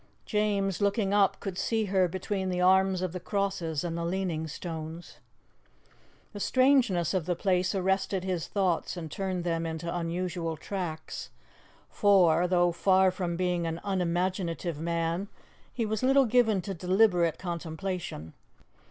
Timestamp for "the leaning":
3.95-4.47